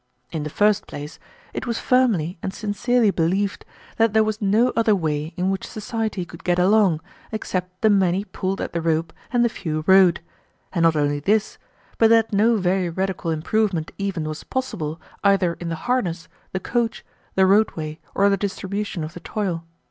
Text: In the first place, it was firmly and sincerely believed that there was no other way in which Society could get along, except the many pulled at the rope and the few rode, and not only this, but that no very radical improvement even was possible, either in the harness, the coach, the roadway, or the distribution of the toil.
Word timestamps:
In 0.31 0.41
the 0.41 0.49
first 0.49 0.87
place, 0.87 1.19
it 1.53 1.67
was 1.67 1.77
firmly 1.77 2.39
and 2.41 2.51
sincerely 2.55 3.11
believed 3.11 3.65
that 3.97 4.13
there 4.13 4.23
was 4.23 4.41
no 4.41 4.73
other 4.75 4.95
way 4.95 5.31
in 5.37 5.51
which 5.51 5.67
Society 5.67 6.25
could 6.25 6.43
get 6.43 6.57
along, 6.57 7.01
except 7.31 7.83
the 7.83 7.89
many 7.91 8.23
pulled 8.25 8.61
at 8.61 8.73
the 8.73 8.81
rope 8.81 9.13
and 9.31 9.45
the 9.45 9.47
few 9.47 9.83
rode, 9.85 10.19
and 10.73 10.81
not 10.81 10.95
only 10.95 11.19
this, 11.19 11.59
but 11.99 12.09
that 12.09 12.33
no 12.33 12.55
very 12.57 12.89
radical 12.89 13.29
improvement 13.29 13.91
even 13.99 14.23
was 14.23 14.43
possible, 14.43 14.99
either 15.23 15.53
in 15.59 15.69
the 15.69 15.75
harness, 15.85 16.27
the 16.51 16.59
coach, 16.59 17.05
the 17.35 17.45
roadway, 17.45 17.99
or 18.15 18.27
the 18.27 18.37
distribution 18.37 19.03
of 19.03 19.13
the 19.13 19.19
toil. 19.19 19.65